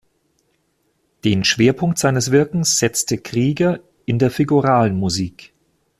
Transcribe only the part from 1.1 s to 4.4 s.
Den Schwerpunkt seines Wirkens setzte Krieger in der